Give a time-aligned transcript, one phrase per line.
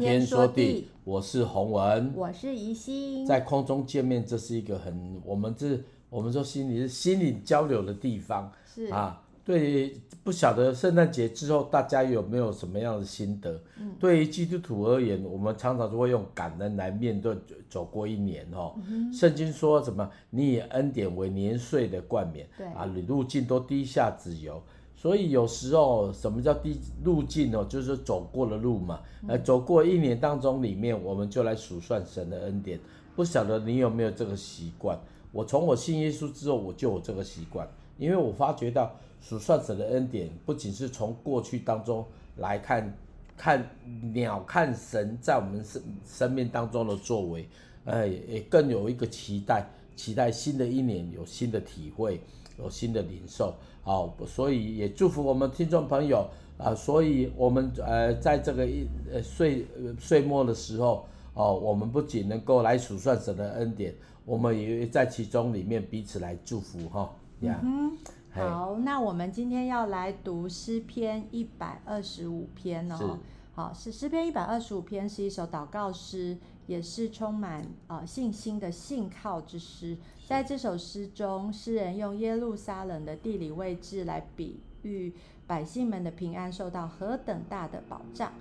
[0.00, 9.22] 天说地，我是洪文，我是宜心，在空中见面，这是一个很我们这我们说心里是心灵交流的地方，是啊。
[9.42, 13.60] 对，不晓得圣诞节之后大家有没有什么样的心得？
[13.78, 17.34] 嗯，对于基督徒而言，我们常常就会用感恩来面对
[17.68, 18.74] 走过一年哦。
[18.88, 20.08] 嗯、圣经说什么？
[20.28, 24.62] 你以恩典为年岁的冠冕，对啊，你路径都低下脂油。
[25.00, 27.64] 所以有时候什么叫第路径哦？
[27.66, 29.00] 就是走过的路嘛。
[29.26, 32.78] 呃、嗯，走过一年当中里面，我们就来数算神的恩典。
[33.16, 34.98] 不晓得你有没有这个习惯？
[35.32, 38.94] 我从我信耶稣之后，我就有这个习惯，因为我发觉到。
[39.22, 42.02] 数算神的恩典，不仅是从过去当中
[42.38, 42.96] 来看，
[43.36, 43.70] 看
[44.14, 47.46] 鸟看神在我们生生命当中的作为，
[47.84, 52.18] 呃，也更有一个期待，期待新的一年有新的体会，
[52.62, 56.26] 有新的领受，好，所以也祝福我们听众朋友
[56.58, 59.66] 啊，所以我们呃在这个一呃岁
[59.98, 63.94] 岁末的时候，哦，我们不仅能够来数算神的恩典，
[64.24, 67.60] 我们也在其中里面彼此来祝福哈，呀。
[67.62, 67.96] 嗯
[68.32, 73.18] 好，那我们今天要来读诗篇一百二十五篇哦。
[73.52, 76.38] 好，是诗篇一百二十五篇是一首祷告诗，
[76.70, 79.98] 也是充满呃信心的信靠之诗。
[80.28, 85.12] 在这首诗中，诗人用耶路撒冷的地理位置来比喻
[85.48, 88.32] 百姓们的平安受到何等大的保障。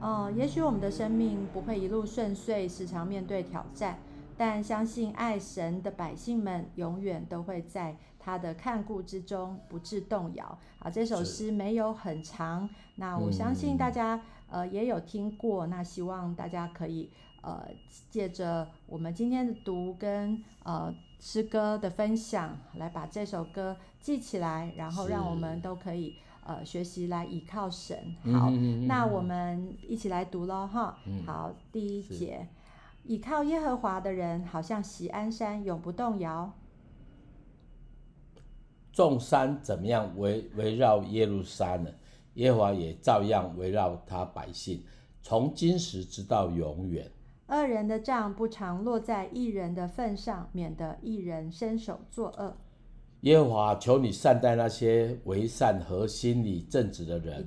[0.00, 4.00] 呃，也许我们的生命不会一路顺遂，时常面对挑战，
[4.36, 7.96] 但相信爱神的百姓们永远都会在。
[8.18, 10.90] 他的看顾之中不致动摇啊！
[10.90, 14.16] 这首诗没有很长，那我相信大家、
[14.48, 15.68] 嗯、呃也有听过。
[15.68, 17.08] 那希望大家可以
[17.46, 17.70] 呃
[18.10, 27.96] 借着我们今天的读跟呃诗歌的分享，来把这首歌记起来，然后让我们都可以呃学习来倚靠神。
[28.24, 30.98] 好，嗯、那我们一起来读喽哈！
[31.24, 32.48] 好，第一节，
[33.04, 36.52] 倚靠耶和华的人，好像锡安山，永不动摇。
[38.92, 41.94] 众山怎么样围围绕耶路撒冷，
[42.34, 44.82] 耶和华也照样围绕他百姓，
[45.22, 47.08] 从今时直到永远。
[47.48, 52.56] 恶人的杖不常落在一人的份上，免得一人伸手作恶。
[53.20, 57.46] 耶和华，求你善待那些为善和心理正直的人。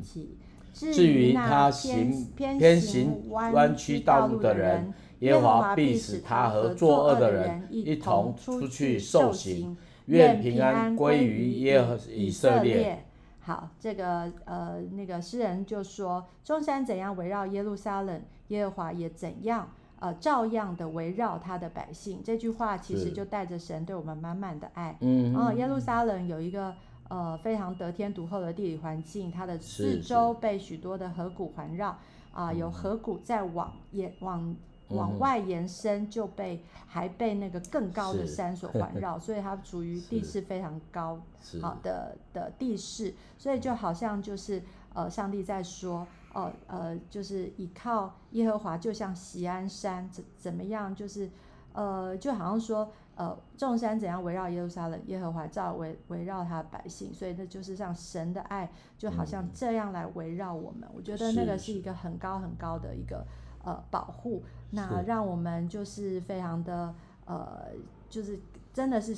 [0.73, 9.75] 至于他行偏行弯曲道路的人，耶和华必使他和作恶的人一同出去受刑。
[10.05, 13.05] 愿平安归于耶和以色列。
[13.39, 22.21] 好，这个呃，那个诗人就说：中山怎样围绕耶路撒冷，耶和华也怎样呃，照样的围绕他的百姓。
[22.23, 24.97] 这句话其实就带着神对我们满满的爱。
[25.01, 26.73] 嗯，然后耶路撒冷有一个
[27.09, 31.89] 呃非常得天独厚的地理环境，它的四周被许多的河谷环绕
[32.31, 34.55] 啊、呃，有河谷在往延往。
[34.89, 41.21] 往外延伸，就被还被那个更高的山所环绕， 所以它处于地势非常高
[41.61, 44.63] 好的的地势，所以就好像就是
[44.95, 51.29] 呃，上帝在说，哦呃，呃，就是倚靠耶和华，就像锡安山怎怎么样，就是
[51.73, 60.87] 呃，就好像说呃，众山怎样围绕耶路撒冷，耶和华照围围绕他的百姓，所以那就是像神的爱，就好像这样来围绕我们。
[60.93, 63.25] 我觉得那个是一个很高很高的一个。
[63.61, 67.67] 呃，保护，那让我们就是非常的呃，
[68.09, 68.39] 就是
[68.73, 69.13] 真的是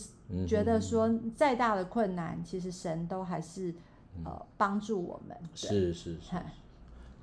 [0.47, 3.71] 觉得说，再大的困难，嗯、其实神都还是
[4.25, 5.37] 呃帮助我们。
[5.53, 6.35] 是是是。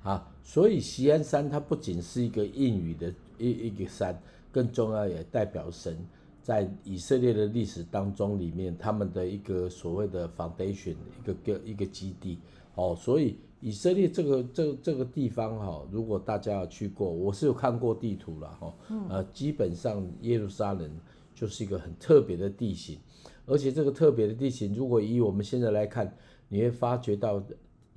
[0.01, 4.19] 好，所以锡安山它不仅是一个应语的一一个山，
[4.51, 5.97] 更重要也代表神
[6.41, 12.37] 在以色列的历史当中里面他们的一个所谓的 foundation 一个个一个基地。
[12.75, 13.37] 哦，所以。
[13.61, 18.73] 以色列这个这个、这个地方哈，如果大家有去过，我是有看过地图了哈，
[19.09, 20.89] 呃，基本上耶路撒冷
[21.35, 22.97] 就是一个很特别的地形，
[23.45, 26.15] 而且这个特别的地形，如果以我们现在来看，
[26.47, 27.43] 你会发觉到，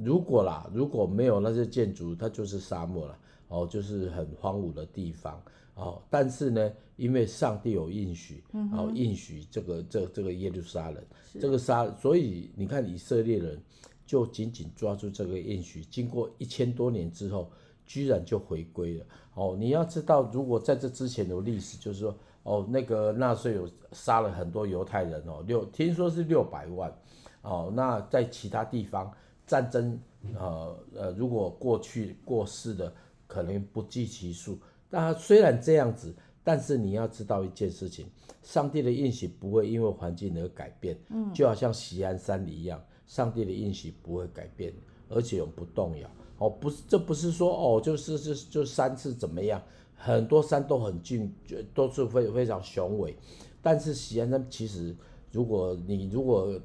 [0.05, 3.19] 如果啦，如果没有那些建筑，它就是沙漠了，
[3.49, 5.43] 哦，就是很荒芜的地方，
[5.75, 11.03] 哦，但是呢，因为上帝有应许，哦，应许这个这这个耶路撒冷，
[11.41, 13.61] 这个沙，所以你看以色列人。
[14.05, 17.51] 就紧紧抓住这个应许，经过一千多年之后，
[17.87, 19.07] 居然就回归了。
[19.33, 26.95] 哦，你要知道，如果在这之前的历史，就是说，哦，那个纳粹有杀了很多犹太人哦，六听说是六百万。
[27.41, 29.11] 哦，那在其他地方
[29.53, 30.01] 战争，
[30.35, 32.91] 呃呃，如果过去过世的
[33.27, 34.59] 可能不计其数。
[34.89, 38.07] 那虽然这样子，但是你要知道一件事情，
[38.43, 40.99] 上帝的应许不会因为环境而改变。
[41.11, 42.83] 嗯，就好像西安山里一样。
[43.07, 44.73] 上帝的应许不会改变，
[45.11, 46.09] 而且永不动摇。
[46.39, 49.61] 哦，不是，这不是说哦，就是就就山是怎么样，
[49.95, 51.31] 很多山都很俊，
[51.75, 53.15] 都是非非常雄伟。
[53.61, 54.97] 但是西安山其实，
[55.31, 56.59] 如果你如果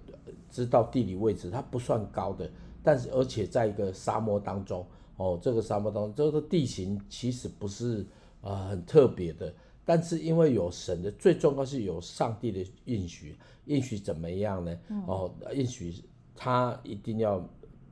[0.50, 2.50] 知道地理位置，它不算高的，
[2.88, 4.88] 但是而且在一个沙漠当中，
[5.18, 8.00] 哦，这个沙漠当中，这个地形其实不是
[8.40, 9.54] 啊、呃、很特别的。
[9.84, 14.78] 但是因为有神的，最重要是有上帝的应许，应许怎么样呢？
[14.88, 15.94] 嗯、哦，应许
[16.34, 17.46] 他一定要。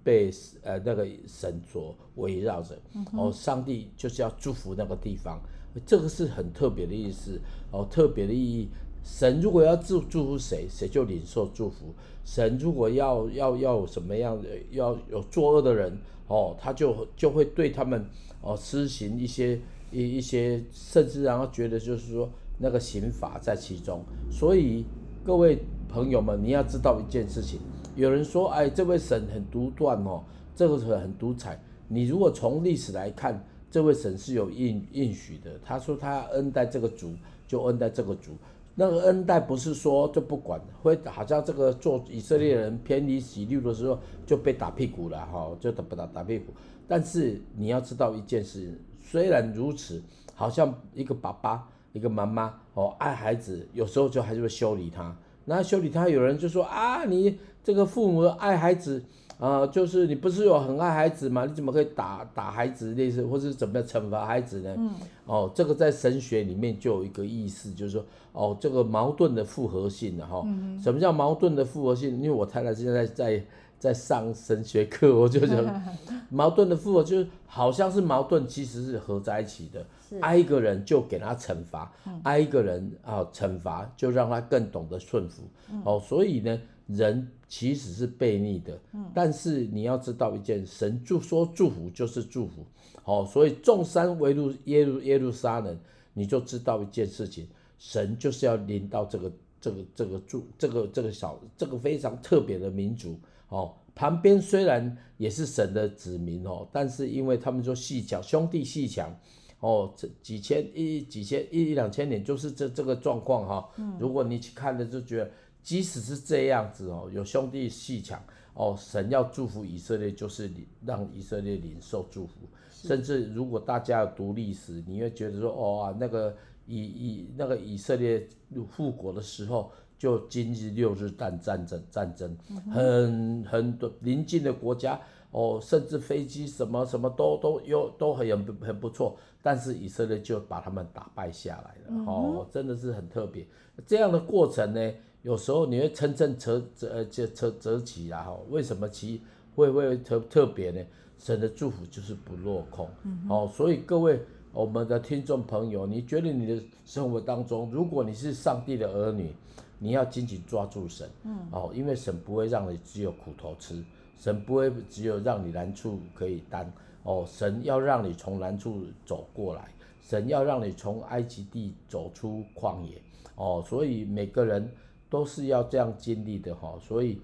[0.06, 0.30] 被
[0.62, 2.80] 呃那个神所围绕着，
[3.18, 5.42] 哦，上帝就是要祝福那个地方，
[5.84, 7.42] 这个是很特别的意思，
[7.72, 8.70] 哦，特别的意义。
[9.06, 11.94] 神如果要祝祝福谁，谁就领受祝福；
[12.26, 15.96] 神如果要要要有什么样的，要有作恶的人，
[16.28, 18.04] 哦，他就就会对他们
[18.42, 19.62] 哦施行一些
[19.92, 24.04] 一一些，甚至然后觉得就是说那个刑罚在其中。
[24.32, 24.84] 所以
[25.24, 27.60] 各位朋友们，你要知道一件事情。
[27.96, 30.24] 有人说：“哎，这位神很独断哦，
[30.56, 31.62] 这个神很独裁。
[31.88, 35.52] 你如果从历史来看，这位神是有应应许的。
[35.64, 37.14] 他说他恩待这个族，
[37.48, 38.32] 就恩待这个族。
[38.76, 46.54] 那个恩待不是说就不管，会好像这个做以色列人偏离己路的时候就被打屁股了哈，就打不打打屁股。
[46.88, 50.04] 但是你要知道一件事，虽然如此，
[50.36, 55.16] 好像一个爸爸一个妈妈哦爱孩子，有时候就还是会修理他。
[55.46, 59.04] 那修理他，有人就说啊你。”这个父母爱孩子、
[59.38, 61.46] 呃，就是你不是有很爱孩子吗？
[61.46, 64.74] 你怎么可以打打孩子，类似或者是怎么样惩罚孩子呢？
[64.78, 64.92] 嗯、
[65.26, 70.42] 哦，这个在神学里面就有一个意思，就是说，哦，这个矛盾的复合性的哈。
[70.46, 72.16] 嗯、什么叫矛盾的复合性？
[72.16, 73.44] 因为我太太现在在
[73.78, 75.84] 在上神学课，我就讲
[76.32, 79.86] 矛盾的复合就是好像是矛盾，其实是合在一起的。
[80.22, 81.92] 爱一个人就给他惩罚，
[82.24, 85.44] 爱一个人啊惩罚就让他更懂得顺服。
[85.84, 86.58] 哦，所以呢。
[86.88, 88.80] 人其实是悖逆的，
[89.12, 92.64] 但是你要知道一件，神祝说祝福就是祝福，
[93.02, 95.76] 好，所以众山围路耶路耶路撒冷，
[96.14, 97.48] 你就知道一件事情，
[97.80, 109.12] 神就是要临到这个这个这个住这个这个小这个非常特别的民族，哦，旁边虽然也是神的子民哦，但是因为他们说鬩墙兄弟细强，
[109.60, 115.32] 哦，这几千一几千一两千年就是这这个状况哈，如果你去看了就觉得。
[115.66, 118.22] 即使是这样子哦，有兄弟鬩墙
[118.54, 120.50] 哦，神要祝福以色列，就是
[120.86, 122.36] 让以色列领受祝福。
[122.70, 128.28] 甚至如果大家有读历史，你会觉得说哦啊，那个以以那个以色列
[128.70, 132.38] 复国的时候，就经历六日战战争战争，
[132.72, 135.02] 很很多邻近的国家
[135.32, 143.48] 哦，甚至飞机什么什么都都有都很很不错，但是以色列就把他们打败下来了、嗯、哦，真的是很特别。
[143.88, 144.92] 这样的过程呢？
[145.26, 149.20] 有时候你会真正扯扯呃就扯扯起来哈，为什么其
[149.56, 150.80] 会会特特别呢？
[151.18, 154.20] 神的祝福就是不落空，嗯，哦，所以各位
[154.54, 159.34] 我们的听众朋友，你觉得你的生活当中，如果你是上帝的儿女，
[159.80, 163.84] 你要紧紧抓住神，嗯，哦，因为神不会让你只有苦头吃，
[164.20, 169.74] 神不会只有让你难处可以担，哦，神要让你从难处走过来，
[170.04, 173.02] 神要让你从埃及地走出旷野，
[173.38, 174.70] 哦，所以每个人。
[175.10, 177.22] 都是要这样经历的哈，所以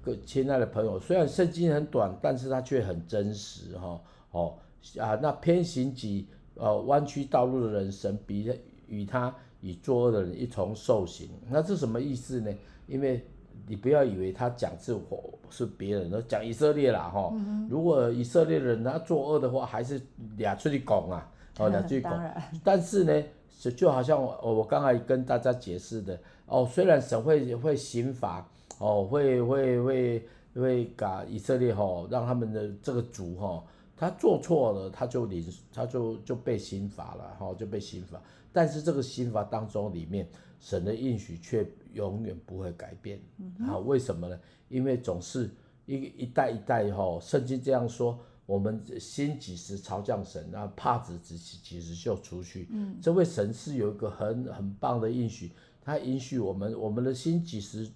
[0.00, 4.00] 各亲爱的朋友，虽然圣经很短，但是它却很真实哈。
[4.30, 4.54] 哦
[4.98, 8.50] 啊，那偏行己呃弯曲道路的人，神必
[8.86, 11.28] 与他与作恶的人一同受刑。
[11.48, 12.52] 那是什么意思呢？
[12.86, 13.26] 因为
[13.66, 17.30] 你不要以为他讲是我是别人，都讲以色列啦哈。
[17.32, 20.00] 嗯、如果以色列人他作恶的话，还是
[20.36, 22.12] 俩出去拱啊，哦俩出去讲。
[22.22, 23.24] 然但是呢，
[23.76, 26.18] 就好像我我刚才跟大家解释的。
[26.46, 28.46] 哦，虽然神会会刑罚，
[28.78, 33.64] 哦，会会会会搞以色列哈、哦，让他们的这个族哈、哦，
[33.96, 38.20] 他做错了，他就领，他就就被刑罚了，哈、哦，就被刑罚。
[38.52, 40.28] 但是这个刑罚当中里面，
[40.60, 43.18] 神的应许却永远不会改变。
[43.38, 43.66] 嗯哼。
[43.66, 44.38] 好，为什么呢？
[44.68, 45.50] 因为总是
[45.86, 52.68] 一一代一代哈、哦，圣经这样说，我们兴几时朝向神，那帕子几时几时就出去。
[52.70, 52.96] 嗯。
[53.00, 55.50] 这位神是有一个很很棒的应许。
[55.84, 57.88] 他允许我们，我们的心几时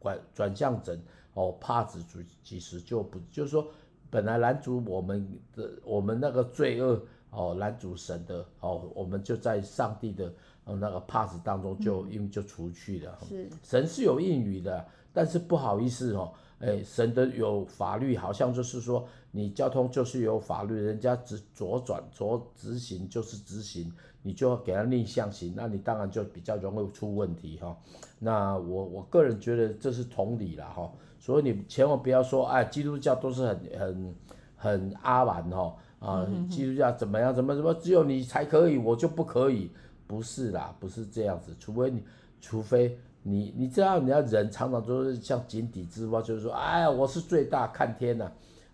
[0.00, 1.00] 转转向整
[1.32, 3.66] 哦，帕子几几时就不，就是说，
[4.10, 5.26] 本来拦阻我们
[5.56, 10.32] 的，我们那个罪恶哦，拦阻神的哦，我们就在上帝的
[10.64, 13.18] 那个帕子当中就因为就除去了。
[13.26, 23.90] 是神是有应允的，但是不好意思哦，哎，神的有法律，好像就是说你交通就是有法律，人家直左转左直行就是直行。
[24.26, 27.76] 你就要给他逆向型，那你当然就比较容易出问题哈。
[28.18, 30.90] 那我我个人觉得这是同理了哈，
[31.20, 34.14] 所以你千万不要说哎，基督教都是很很
[34.56, 39.70] 很阿蛮哦啊，基督教怎么样怎么怎么，只有你才可以，我就不可以，
[40.06, 42.02] 不是啦，不是这样子，除非你，
[42.40, 48.32] 除非你，你知道你要人常常都是像井底之蛙，就是说，哎呀，我是最大，看天呐，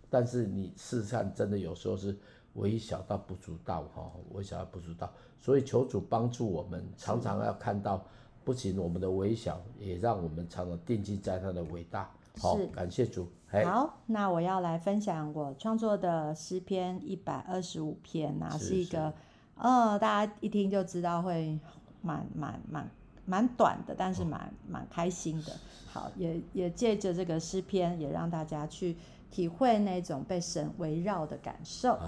[0.08, 2.16] 但是你事实上，真的有时候是
[2.54, 8.04] 微小到不足道哈，微小到不足道，所以求主帮助我们，常常要看到。
[8.42, 12.10] 不仅我们的微小，也让我们常常定睛在他的伟大。
[12.38, 13.28] 好，感谢主。
[13.64, 19.12] 好，那我要来分享我创作的诗篇一百二十五篇，那是一个，
[19.56, 21.56] 呃，大家一听就知道会
[22.00, 22.90] 蛮蛮蛮
[23.26, 25.52] 蛮短的，但是蛮蛮开心的。
[25.86, 28.96] 好，也也借着这个诗篇，也让大家去
[29.30, 31.98] 体会那种被神围绕的感受。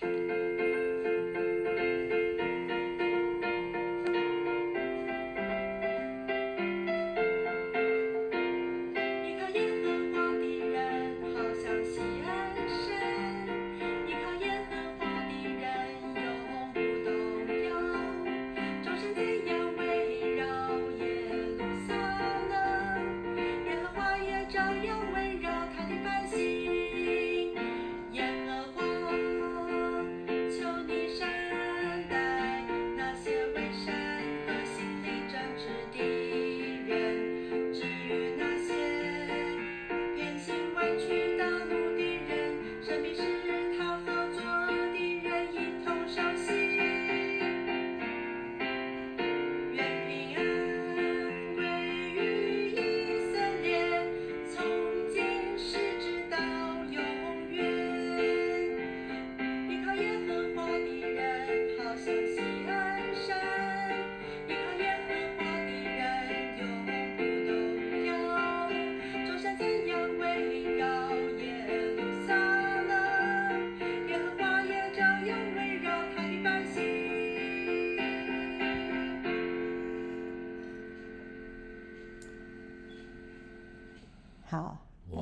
[0.00, 0.77] Música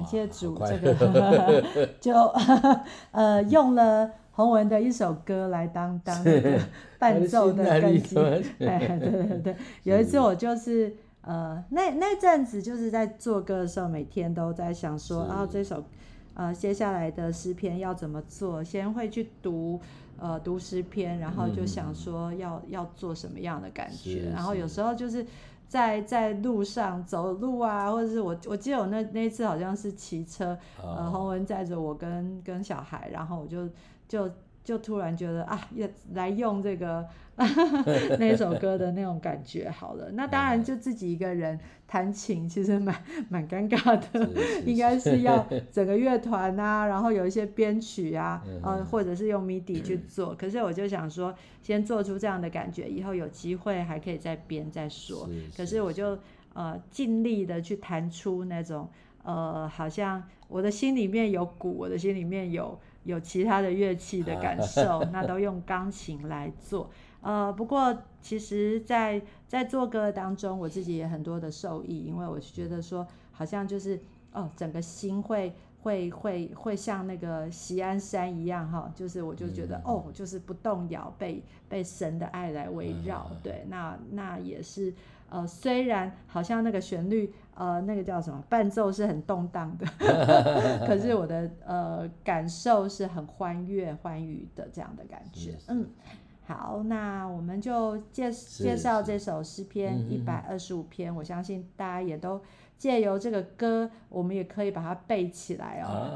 [0.07, 1.63] 谢主，这个。
[2.01, 2.15] 就
[3.13, 6.59] 呃用了洪文的一首歌来当当那个
[6.99, 8.17] 伴奏的根基。
[8.65, 15.83] 哎，对对对，有一次我就是呃那那阵子就是在做歌的时候，每天都在想说啊这首
[16.35, 19.81] 呃接下来的诗篇要怎么做，先会去读
[20.19, 25.27] 呃读诗篇，然后就想说要要做什么样的感觉，然后有时候就是。
[25.69, 33.69] 在在路上走路啊，或者是我我记得我那那一次好像是骑车，呃，洪文载着我跟跟小孩，然后我就
[34.09, 34.31] 就
[34.65, 37.07] 就突然觉得啊，要来用这个。
[38.19, 42.97] 那首歌的那种感觉好了，那当然就自己一个人弹琴，其实蛮
[43.28, 44.28] 蛮尴尬的，
[44.64, 50.35] 应该是要整个乐团啊，然后有一些编曲啊，呃，或者是用 MIDI 去做。
[50.35, 55.28] 可是我就想说，先做出这样的感觉，以后有机会还可以再编再说。
[55.57, 56.19] 可是我就
[56.55, 58.88] 呃尽力的去弹出那种
[59.25, 66.88] 呃，好像我的心里面有鼓，我的心里面有有其他的乐器的感受， 那都用钢琴来做。
[67.26, 67.92] 呃，不过
[68.23, 74.00] 其实在，在在做歌当中，我自己也很多的受益，因为我觉得说，好像就是
[74.33, 75.52] 哦，整个心会
[75.83, 84.95] 会会会像那个西安山一样哈，就是我就觉得、嗯、哦，就是不动摇，被被神的爱来围绕，嗯、对，那那也是
[85.28, 89.87] 呃，虽然好像那个旋律呃，那个叫什么伴奏是很动荡的，
[90.87, 95.85] 可是我的呃感受是很欢悦欢愉的这样的感觉，嗯。
[96.47, 102.41] 好，那我们就介介绍这首诗篇一百二十五篇，我相信大家也都
[102.79, 106.15] 借由这个歌，我们也可以把它背起来哦。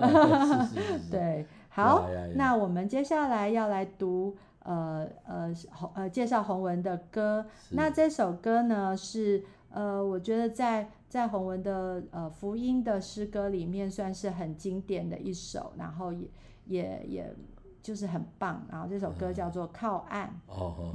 [1.10, 2.06] 对，好，
[2.36, 7.44] 那我们接下来要来读呃呃洪呃介绍洪文的歌。
[7.70, 16.28] 那这首歌呢是呃，我觉得在在洪文的呃福音的诗歌里面算是很经典的一首，然后也
[16.66, 17.34] 也也。
[17.82, 20.28] 就是很棒，然后这首歌叫做《靠岸》。
[20.46, 20.94] 哦哦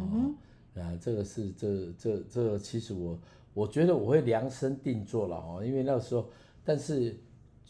[0.75, 3.20] 哦，啊，这个是这这这个，其实我
[3.54, 6.27] 我觉得我会量身定做了哦，因为那个时候，
[6.63, 7.18] 但是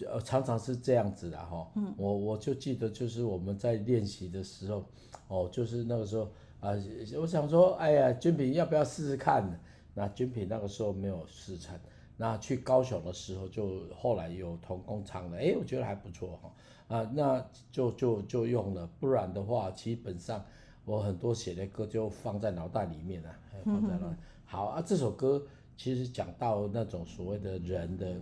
[0.06, 1.68] 呃常常是这样子的哈。
[1.76, 1.94] 嗯。
[1.98, 4.84] 我我就记得就是我们在练习的时候，
[5.28, 6.30] 哦，就是那个时候
[6.60, 6.72] 啊，
[7.20, 9.60] 我想说，哎呀，军品要不要试试看？
[9.98, 11.74] 那军品那个时候没有试唱，
[12.18, 16.52] 那去高雄的时候就后来有同工唱了，哎，我觉得还不错哈。
[16.88, 20.46] 啊，那就就就用了，不然的话，基本上
[20.86, 24.16] 我很多写的歌就放在脑袋里面了，放在那。
[24.46, 25.44] 好啊，这首歌
[25.76, 28.16] 其实讲到那种所谓的人的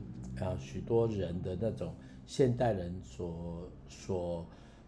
[0.44, 1.94] 啊，许多人的那种
[2.26, 4.46] 现代人所所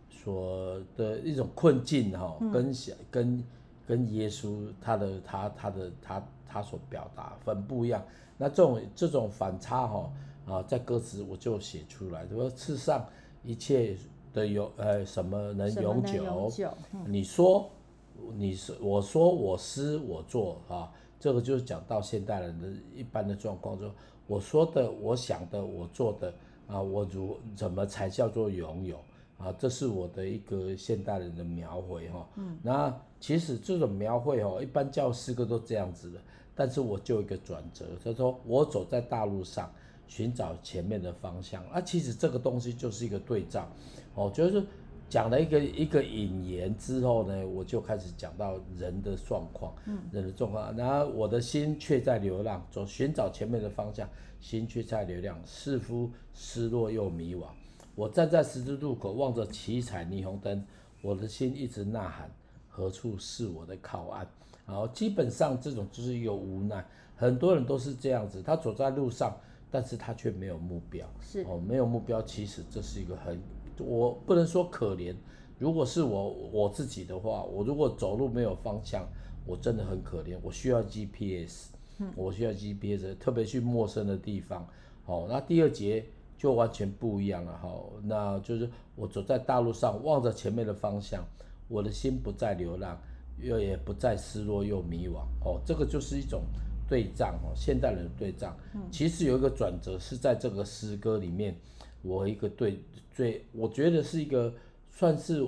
[0.10, 3.44] 所的一种困境哈，跟想跟
[3.86, 8.04] 跟耶稣他的他他的他他所表达很不一样。
[8.38, 10.12] 那这种这种反差哈
[10.46, 13.06] 啊，在歌词我就写出来，说世上
[13.44, 13.96] 一切
[14.34, 16.24] 的永呃什么能永久？
[16.24, 17.70] 永久嗯、你说
[18.34, 20.92] 你是我说我思我做啊。
[21.18, 23.92] 这个就是讲到现代人的一般的状况，说
[24.28, 26.32] 我说的、我想的、我做的
[26.68, 28.98] 啊，我如怎么才叫做拥有
[29.40, 29.52] 啊？
[29.58, 32.28] 这是我的一个现代人的描绘哈。
[32.36, 32.58] 嗯。
[32.62, 36.20] 那其实这种描绘哦，一般教诗歌都这样子的，
[36.56, 39.72] 但是我就一个转折，他说我走在大路上
[40.08, 41.82] 寻找前面的方向啊。
[41.82, 43.68] 其实这个东西就是一个对照，
[44.16, 44.64] 哦，就是。
[45.08, 50.76] 讲了一个一个引言之后呢，我就开始讲到人的状况，嗯，人的状况。
[50.76, 54.10] 然后我的心却在流浪，走寻找前面的方向，
[54.42, 57.46] 心却在流浪，似乎失落又迷惘。
[57.94, 60.66] 我站在十字路口，望着七彩霓虹灯，
[61.04, 62.28] 我的心一直呐喊：
[62.68, 64.28] 何处是我的靠岸？
[64.68, 69.38] 然后基本上这种就是一个无奈，很多人都是这样子，他走在路上，
[69.70, 73.40] 但是他却没有目标，是哦，没有目标，其实这是一个很。
[73.78, 75.14] 我不能说可怜，
[75.60, 79.06] 如果是我我自己的话，我如果走路没有方向，
[79.46, 80.38] 我真的很可怜。
[80.42, 81.72] 我需要 GPS，
[82.16, 84.66] 我需要 GPS，特别去陌生的地方。
[85.04, 86.06] 好，那第二节
[86.38, 87.58] 就完全不一样了。
[87.58, 87.70] 哈，
[88.04, 91.24] 那就是我走在大路上，望着前面的方向，
[91.68, 92.98] 我的心不再流浪，
[93.38, 95.20] 又也不再失落又迷惘。
[95.44, 96.44] 哦，这个就是一种
[96.88, 98.58] 对仗哦，现代人的对仗。
[98.74, 101.56] 嗯其实有一个转折是在这个诗歌里面。
[102.08, 104.54] 我一个对最，我觉得是一个
[104.92, 105.44] 算是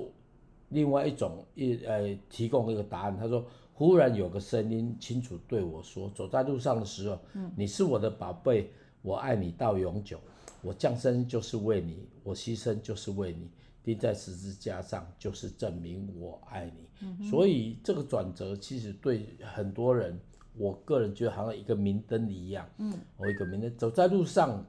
[0.70, 3.16] 另外一种一呃提供一个答案。
[3.16, 8.72] 他说，忽然有个声音清楚对我说，走在路上的时候，嗯，你是我的宝贝，
[9.04, 10.20] 我爱你到永久，
[10.64, 13.48] 我降生就是为你，我牺牲就是为你，
[13.96, 16.90] 钉在十字架上就是证明我爱你。
[17.02, 20.20] 嗯，所以这个转折其实对很多人，
[20.56, 24.66] 我个人觉得好像一个明灯一样，嗯，我一个明灯走在路上，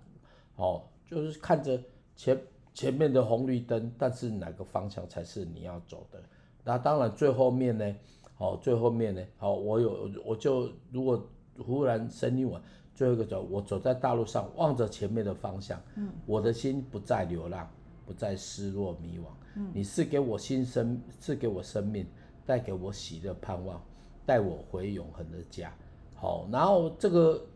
[0.57, 0.85] 哦。
[1.11, 1.81] 就是看着
[2.15, 2.39] 前
[2.75, 6.23] 前面的红绿灯，但是哪个方向才是你要走的？
[6.63, 7.97] 那当然最后面呢？
[8.37, 9.25] 哦，最后面呢？
[9.39, 11.27] 好，我有我就如果
[11.65, 12.61] 忽然声音完，
[12.95, 17.67] 最后一个走，我走在大路上，望着前面的方向，嗯，我的心不再流浪，
[18.09, 19.25] 不再失落迷惘，
[19.57, 22.07] 嗯，你是给我新生，是给我生命，
[22.47, 23.79] 带给我喜乐盼望，
[24.25, 25.71] 带我回永恒的家。
[26.15, 27.47] 好，然后这个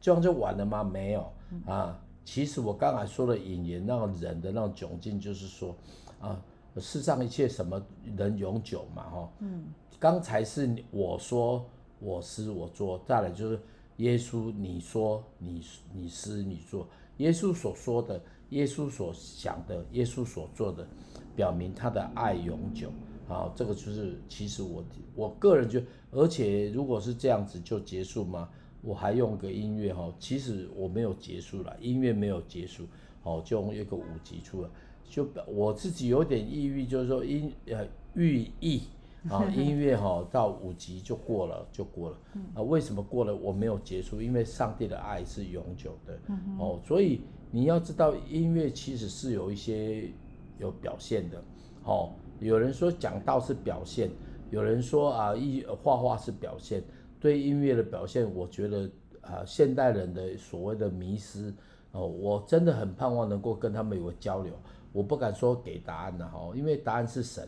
[0.00, 0.82] 这样就完了吗？
[0.82, 1.30] 没有
[1.66, 2.00] 啊。
[2.24, 5.76] 其实我刚才说的引言，那种人的那种窘境，就是说，
[6.18, 6.40] 啊，
[6.78, 7.82] 世上一切什么
[8.16, 9.02] 能永久嘛？
[9.10, 9.64] 哈，嗯，
[9.98, 11.64] 刚才是我说
[11.98, 13.60] 我思我做，再来就是
[13.96, 20.86] 耶稣你说你你思你做，耶稣所说的，耶稣所想的，耶稣所做的，
[21.34, 22.92] 表明他的爱永久。
[23.28, 24.84] 啊，这个就是其实我
[25.14, 28.48] 我个人觉得，而且如果是这样子就结束吗？
[28.82, 32.86] 我还用个音乐哈，其实我没有结束了，音乐没有结束，
[33.22, 34.68] 哦，就用一个五级出来，
[35.08, 38.82] 就我自己有点抑郁，就是说音呃寓意
[39.28, 42.18] 啊， 音乐哈到五级就过了就过了，
[42.54, 43.34] 啊，为什么过了？
[43.34, 46.18] 我没有结束，因为上帝的爱是永久的，
[46.58, 50.10] 哦，所以你要知道音乐其实是有一些
[50.58, 51.42] 有表现的，
[51.84, 54.10] 哦，有人说讲道是表现，
[54.50, 56.82] 有人说啊一画画是表现。
[57.22, 61.52] 对音乐的表现，我觉得啊，现代人的所谓的迷失
[61.92, 64.54] 哦，我真的很盼望能够跟他们有个交流。
[64.90, 67.46] 我不敢说给答案的哈，因为答案是神，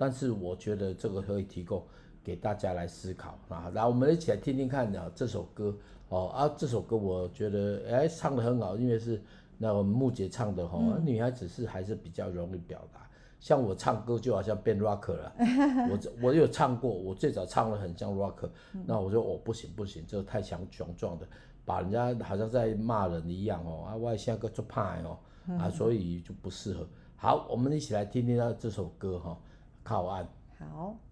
[0.00, 1.84] 但是我觉得这个可以提供
[2.24, 3.70] 给大家来思考啊。
[3.74, 5.76] 来，我们一起来听听看啊，这首歌
[6.08, 9.22] 哦啊，这首歌我觉得哎唱得很好，因为是
[9.58, 13.06] 那我们木姐唱的哈，嗯、女孩子是还是比较容易表达。
[13.40, 15.32] 像我唱歌就好像变 rocker 了，
[15.92, 18.48] 我我有唱过，我最早唱的很像 rocker，
[18.86, 21.26] 那我说哦不行不行，这个太强雄壮的，
[21.66, 25.18] 把人家好像在骂人一样哦，啊我像个做派哦，
[25.58, 26.86] 啊所以就不适合。
[27.16, 29.38] 好，我们一起来听听他这首歌哈，
[29.90, 30.24] 靠岸。
[30.60, 31.09] 好。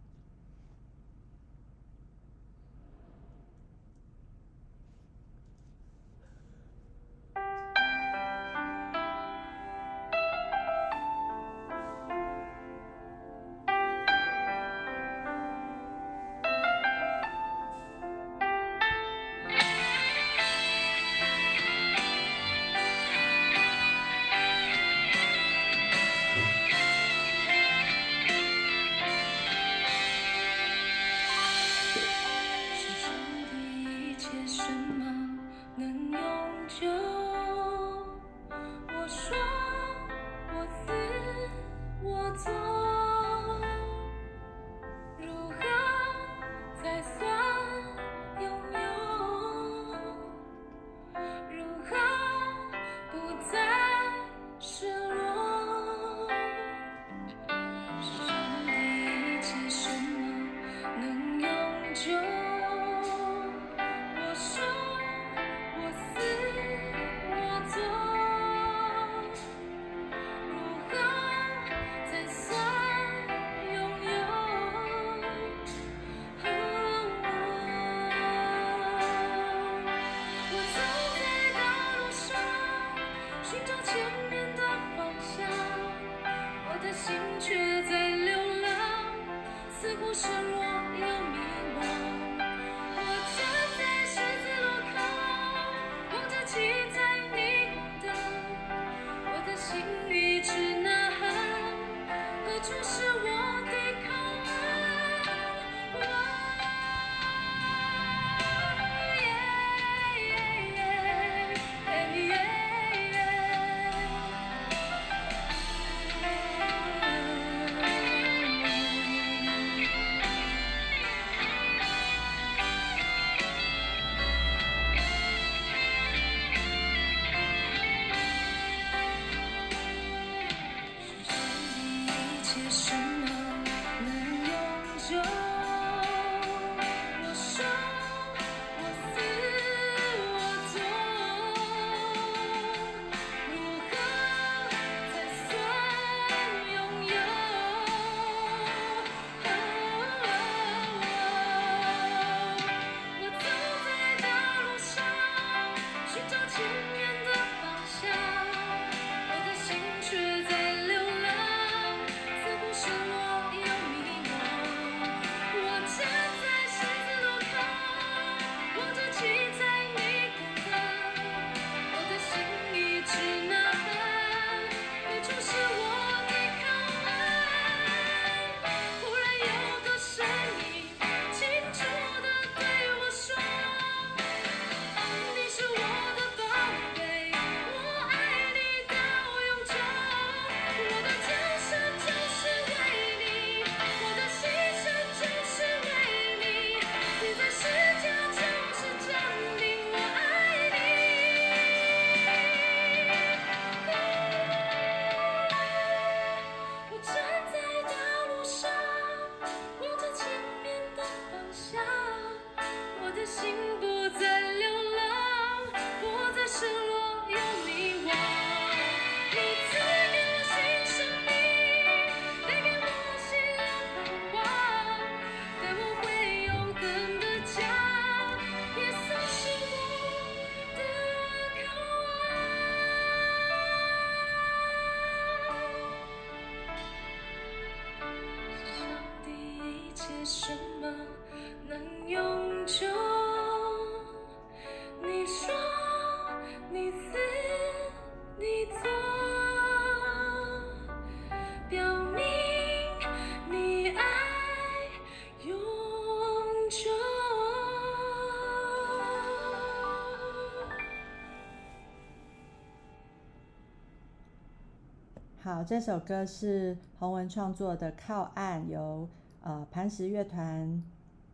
[265.59, 269.09] 好，这首歌是洪文创作的《靠岸》，由
[269.43, 270.81] 呃磐石乐团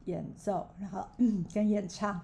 [0.07, 1.07] 演奏，然后
[1.53, 2.19] 跟演唱。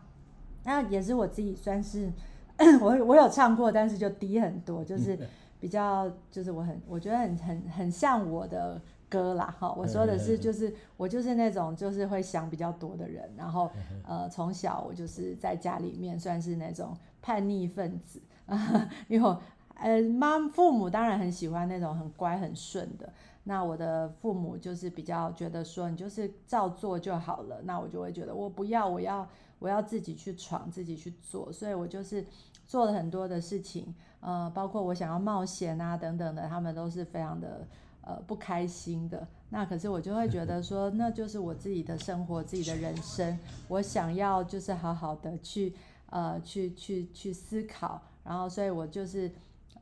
[0.65, 2.11] 那也是我自己算是
[2.81, 5.19] 我我有唱过，但是就低很多，就 是
[5.61, 9.55] 比较就是我很我觉得很很很像我的歌啦。
[9.59, 13.71] 哈，我说的是就是我就是那种就是会想比较多的人，然后
[14.09, 18.23] 呃从小我就是在家里面算是那种叛逆分子，
[19.07, 19.39] 因为我。
[19.81, 23.11] 呃，妈父母当然很喜欢那种很乖很顺的。
[23.45, 27.63] 那我的父母就是比较觉得说，你就是照做就好了。
[27.65, 29.27] 那我就会觉得我不要，我要
[29.59, 31.51] 我要自己去闯，自己去做。
[31.51, 32.23] 所以我就是
[32.67, 37.67] 做了很多的事情，呃，包括我想要冒险啊等等的，他们都是非常的
[38.03, 39.27] 呃不开心的。
[39.49, 43.39] 那可是我就会觉得说，那就是我自己的生活，自己的人生，
[43.69, 45.75] 我想要就是好好的去
[46.11, 48.03] 呃去去去思考。
[48.23, 49.33] 然后，所以我就是。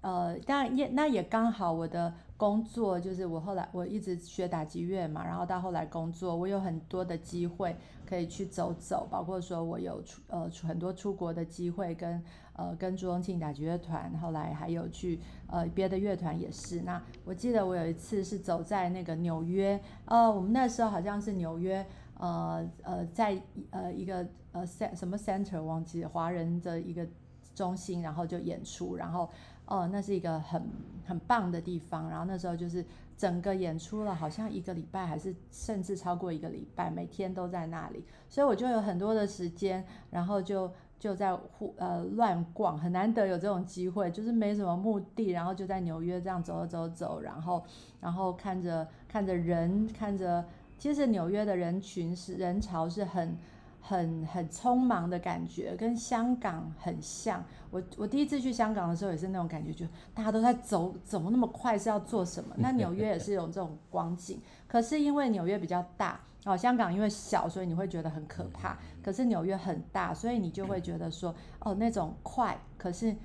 [0.01, 7.75] 呃，当然也那也刚好，我的工作就是我后来我一直学打击乐嘛，然后到后来工作，我有很多的机会
[8.07, 16.81] 可以去走走，包括说我有出呃很多出国的机会跟，呃跟朱宗庆打击乐团，后来还有去呃别的乐团也是。
[16.83, 21.85] 那我记得我有一次是走在那个纽约，呃，我们那时候好像是纽约，
[22.19, 23.37] 呃呃在
[23.71, 27.05] 呃一个呃什什么 center 忘记了，华人的一个
[27.53, 29.29] 中心，然后就演出，然后。
[29.69, 30.63] 哦，那是一个很
[31.07, 32.09] 很棒的地方。
[32.09, 32.85] 然后那时候就是
[33.17, 38.05] 整个演出了，好像一个礼拜，还是甚至超过一个礼拜，每天都在那里。
[38.29, 47.63] 所以我就有很多的时间，然后就就在户呃乱逛，很难得有这种机会，就是没什么目的，然后就在纽约这样走走走，然后
[48.01, 50.45] 然后看着看着人，看着
[50.79, 53.37] 其实纽约的人群是人潮是很。
[53.89, 57.43] 很很匆忙的感觉，跟香港很像。
[57.71, 62.55] 我我第一次去香港的时候也是那种感觉，就大家都在走，怎么那么快是要做什么？
[62.59, 68.79] 那纽约也是有这种光景，可是因为纽约比较大哦，香港因为小，所以你会觉得很可怕。
[69.03, 73.17] 可是纽约很大，所以你就会觉得说，哦，那种快，可是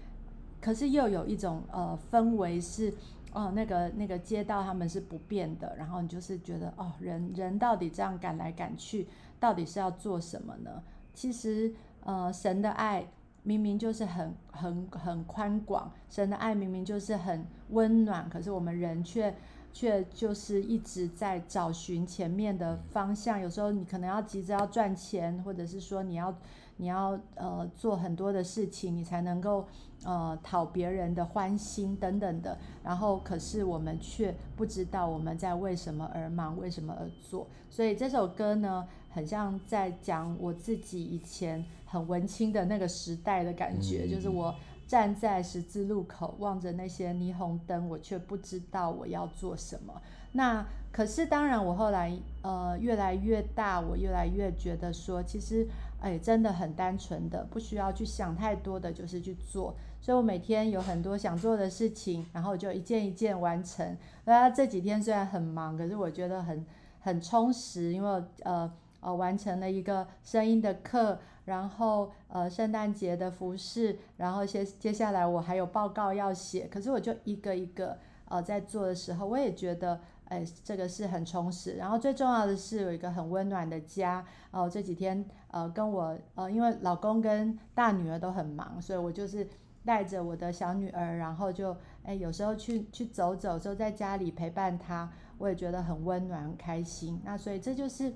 [0.62, 2.94] 可是又有一种呃氛围是。
[3.36, 9.08] 哦，那个那个街道他们是不变的，然后你就是觉得哦，人人到底这样赶来赶去，
[9.44, 10.82] 到底是要做什么呢？
[11.14, 11.74] 其实，
[12.06, 13.06] 呃，神的爱
[13.44, 19.36] 明明就是很很很宽广，神的爱明明就是很温暖，可是我们人却
[19.74, 23.38] 却就是一直在找寻前面的方向。
[23.38, 26.34] 有时候你可能要急着要赚钱，或者是说你要
[26.78, 29.66] 你要呃做很多的事情，你才能够。
[30.06, 37.48] 呃，讨别人的欢心等等的，然后可是我们却不知道我们在为什么而忙，为什么而做。
[37.70, 44.54] 所以这首歌呢，很像在讲我自己以前很文青的那个时代的感觉，嗯、就是我
[44.86, 50.02] 站在十字路口，望着那些霓虹灯，我却不知道我要做什么。
[50.34, 55.66] 那可是当然，我后来呃越来越大，我越来越觉得说，其实
[56.04, 59.74] 哎，真的很单纯的，不需要去想太多的，就是去做。
[60.02, 63.98] 所以我每天有很多想做的事情，然后就一件一件完成。
[64.26, 66.66] 那这几天虽然很忙，可是我觉得很
[67.00, 76.68] 很充实，因为呃呃完成了一个声音的课，然后呃圣诞节的服饰，然后接接下来我还有报告要写。
[76.68, 81.76] 可是我就一个一个呃在做的时候，我也觉得哎这个是很充实。
[81.78, 84.26] 然后最重要的是有一个很温暖的家。
[84.52, 89.48] 哦、这几天呃跟我呃因为老公跟大女儿都很忙，所以我就是。
[89.86, 97.20] 带着我的小女儿，然后就哎，有时候去去走走，就在家里陪伴她，我也觉得很温暖、很开心。
[97.26, 98.14] 那所以这就是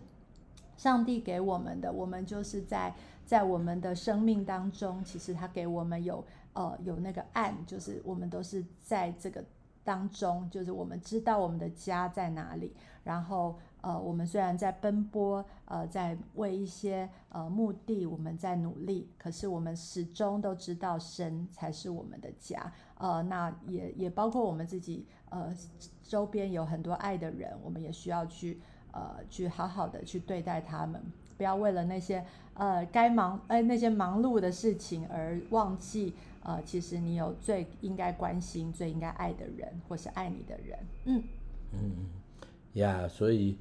[0.78, 2.95] 上帝给我们的，我们就是在
[3.26, 6.23] 在我们的生命当中，其实他给我们有
[6.54, 9.43] 呃有那个爱，就是我们都是在这个
[9.84, 12.73] 当中，就是我们知道我们的家在哪里，
[13.04, 13.60] 然后。
[13.88, 22.69] 呃，我们虽然在奔波，呃，在为一些呃目的，我们在努力，可是我们始终都知道神才是我们的家。
[22.97, 25.56] 呃，那也也包括我们自己，呃，
[26.04, 28.60] 周边有很多爱的人，我们也需要去
[28.91, 31.02] 呃去好好的去对待他们，
[31.38, 40.78] 不要为了那些呃该忙哎那些忙碌的事情而忘记呃，其实你有最应该关心、最应该爱的人，或是爱你的人。
[41.06, 41.23] 嗯
[41.71, 41.80] 嗯
[42.73, 43.58] 呀，yeah, 所以。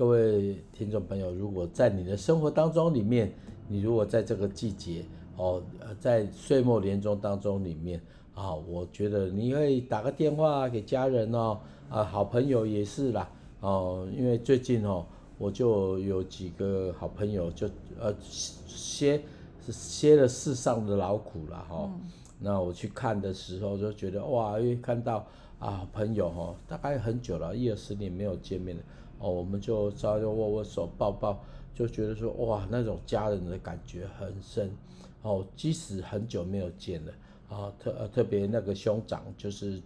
[0.00, 3.30] 各位听众朋友，如果在你的生活当中里面，
[3.68, 5.04] 你如果在这个季节
[5.36, 8.00] 哦，呃，在岁末年终当中里面
[8.34, 11.60] 啊，我觉得你可以打个电话给家人哦，
[11.90, 15.04] 啊，好朋友也是啦，哦，因为最近哦，
[15.36, 19.20] 我就有几个好朋友就呃歇
[19.68, 25.26] 歇了世上的劳苦了哈，哦嗯、那我去看的时候就觉得哇，因为看到
[25.58, 28.82] 啊朋友哈，大概很久了，一二十年没有见面了。
[29.20, 31.38] 哦，我们就稍微握握手、抱抱，
[31.74, 34.70] 就觉得说哇，那种家人的感觉很深。
[35.20, 37.12] 哦，即使很久没有见了，
[37.50, 39.78] 啊，特呃特别那个兄长就是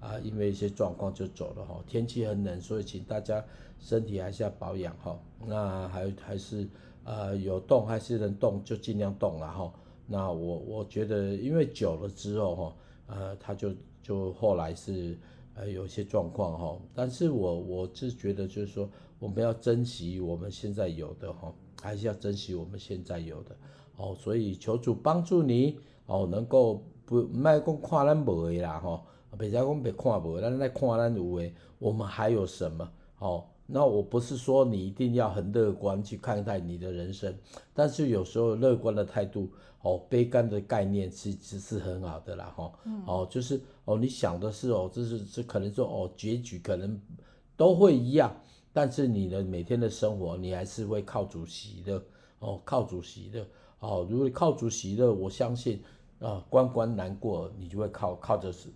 [0.00, 1.84] 啊，因为一些状况就走了哈。
[1.86, 3.44] 天气很冷，所以请大家
[3.78, 5.18] 身体还是要保养哈。
[5.46, 6.66] 那还还是
[7.04, 9.70] 呃有动还是能动就尽量动了哈。
[10.06, 12.76] 那我我觉得因为久了之后哈，
[13.08, 13.70] 呃他就
[14.02, 15.14] 就后来是。
[15.58, 23.56] 呃，有一些状况哈，但是我我是觉得就是说，我们要珍惜我们现在有的哈，还是要珍惜我们现在有的
[23.96, 24.14] 哦。
[24.14, 29.02] 所以求主帮助你哦，能够不卖讲看咱无的啦哈，
[29.36, 33.44] 别再讲别看无，咱来看咱有的，我们还有什么哦？
[33.70, 37.32] 那我不是说你一定要很乐观去看待你的人生，
[37.72, 39.48] 但是有时候乐观的态度。
[39.80, 47.00] 哦，悲观的概念其实是很好的啦，哈、嗯，哦，就是哦，你想的是哦，这是这可能说哦，结局可能
[47.56, 48.36] 都会一样，
[48.72, 52.02] 但是你的每天的生活，你还是会靠主席的，
[52.40, 53.46] 哦，靠主席的，
[53.78, 55.80] 哦，如果你靠主席的，我相信
[56.18, 58.68] 啊，关关难过，你就会靠靠着是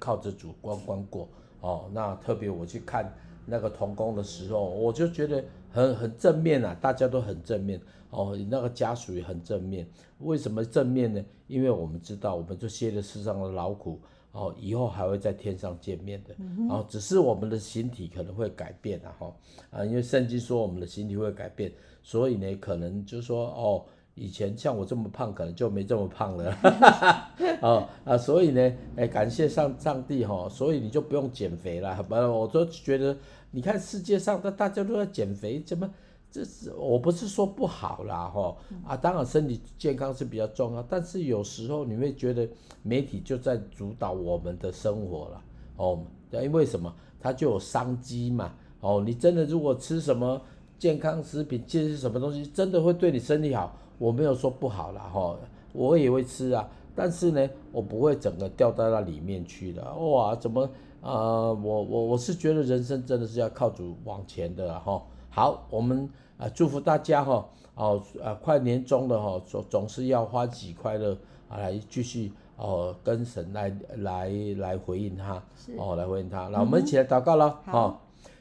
[0.00, 1.28] 靠着主关关过，
[1.60, 3.14] 哦，那特别我去看
[3.48, 7.80] 那个童工的时候，我就觉得很很正面啊，大家都很正面。
[8.10, 9.86] 哦，那个家属也很正面，
[10.20, 11.22] 为什么正面呢？
[11.46, 14.00] 因为我们知道，我们这些了世上的劳苦，
[14.32, 19.36] 哦，以后还会在天上见面的，嗯、哼哦，只是我们的形体可能会改变啊，哈，
[19.68, 21.70] 啊，因为圣经说我们的形体会改变，
[22.02, 23.84] 所以呢，可能就是说，哦，
[24.14, 26.56] 以前像我这么胖，可能就没这么胖了，
[27.60, 33.14] 哦，啊，所以呢，哎，感谢上上帝哈、哦，所以你就不用减肥了，不然我都觉得，
[33.50, 35.88] 你看世界上的大家都在减肥，怎么？
[36.30, 38.54] 这是我不是说不好啦，哈
[38.86, 42.46] 啊，当然身体健康是比较重要，但是有时候你会觉得
[42.82, 45.42] 媒体就在主导我们的生活了，
[45.76, 46.94] 哦，因为什么？
[47.18, 50.40] 它就有商机嘛，哦，你真的如果吃什么
[50.78, 55.34] 健康食品，这是什么东西，真的会对你身体好，我没有说不好啦，哈，
[55.72, 60.68] 我也会吃啊，但是呢，我不会整个掉到那里面去的，哇，怎么、
[61.00, 61.54] 呃？
[61.54, 65.02] 我我我是觉得人生真的是要靠主往前的哈。
[65.30, 71.16] 好，我们啊祝福大家哈哦啊快年终了哈，总总是要欢喜快乐
[71.48, 75.42] 啊来继续哦跟神来来来回应他
[75.76, 78.00] 哦来回应他，那我们一起来祷告了哈，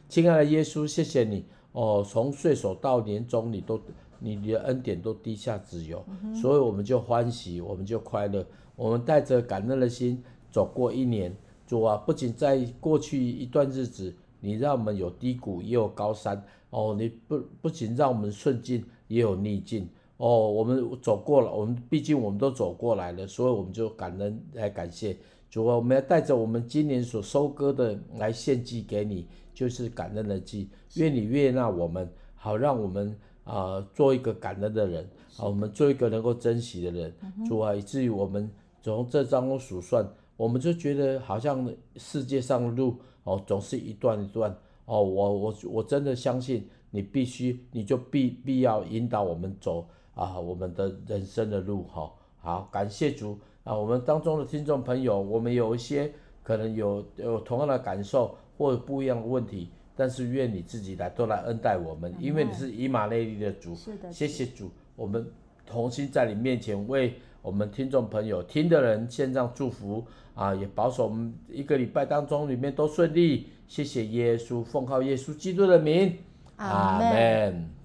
[0.09, 3.79] 亲爱的耶稣，谢谢你哦，从岁首到年终你都
[4.19, 6.03] 你你的恩典都滴下脂油，
[6.41, 8.43] 所以我们就欢喜，我们就快乐，
[8.75, 11.35] 我们带着感恩的心走过一年，
[11.67, 14.15] 主啊，不仅在过去一段日子。
[14.39, 16.95] 你让我们有低谷，也有高山哦。
[16.97, 20.51] 你不不仅让我们顺境，也有逆境哦。
[20.51, 25.17] 我们走过了，我们毕竟我们都走过来了，所以我们就感恩来感谢
[25.49, 25.75] 主啊。
[25.75, 29.25] 我们要带着我们今年所收割的来献祭给你，
[29.55, 30.69] 就是感恩的祭。
[30.97, 33.09] 愿你悦纳我们，好让我们
[33.43, 37.11] 啊、呃、做一个感恩的人，好我们做一个能够珍惜的人。
[37.47, 38.49] 主啊，以至于我们
[38.83, 42.97] 从这当中数算，我们就觉得好像世界上的路。
[43.23, 44.49] 哦，总是一段一段
[44.85, 52.11] 哦，我我我真的相信你必须，你就必必要引导我们走啊，我们的人生的路哈、哦。
[52.39, 56.09] 好，感谢主啊，我们当中的听众朋友，我们有一些
[56.41, 63.75] 可能有有同样的感受或者不一样的问题，但是愿你自己来都来恩待我们，因为你是以马内利的主。
[63.75, 64.09] 是的。
[64.09, 65.29] 谢谢主，我们
[65.65, 67.13] 同心在你面前为。
[67.47, 70.05] 我们听众朋友听的人献上祝福
[70.35, 73.47] 啊，也保守我们一个礼拜当中里面都顺利。
[73.69, 76.17] 谢谢耶稣，奉靠耶稣基督的名，
[76.57, 77.76] 阿门。